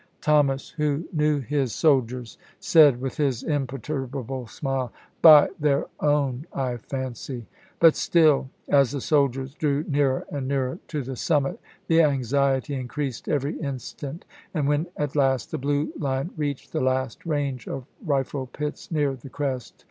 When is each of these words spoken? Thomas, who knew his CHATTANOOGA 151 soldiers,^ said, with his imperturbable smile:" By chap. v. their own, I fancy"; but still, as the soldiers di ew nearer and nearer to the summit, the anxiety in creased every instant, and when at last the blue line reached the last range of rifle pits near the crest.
Thomas, 0.19 0.69
who 0.71 1.05
knew 1.13 1.41
his 1.41 1.73
CHATTANOOGA 1.75 1.87
151 1.89 2.05
soldiers,^ 2.25 2.37
said, 2.59 3.01
with 3.01 3.17
his 3.17 3.43
imperturbable 3.43 4.47
smile:" 4.47 4.91
By 5.21 5.41
chap. 5.45 5.51
v. 5.57 5.57
their 5.59 5.85
own, 5.99 6.47
I 6.51 6.77
fancy"; 6.77 7.45
but 7.79 7.95
still, 7.95 8.49
as 8.67 8.89
the 8.89 8.99
soldiers 9.01 9.53
di 9.53 9.67
ew 9.67 9.85
nearer 9.87 10.25
and 10.31 10.47
nearer 10.47 10.79
to 10.87 11.03
the 11.03 11.15
summit, 11.15 11.59
the 11.85 12.01
anxiety 12.01 12.73
in 12.73 12.87
creased 12.87 13.29
every 13.29 13.59
instant, 13.59 14.25
and 14.55 14.67
when 14.67 14.87
at 14.97 15.15
last 15.15 15.51
the 15.51 15.59
blue 15.59 15.93
line 15.95 16.31
reached 16.35 16.71
the 16.71 16.81
last 16.81 17.23
range 17.23 17.67
of 17.67 17.85
rifle 18.03 18.47
pits 18.47 18.89
near 18.89 19.13
the 19.13 19.29
crest. 19.29 19.75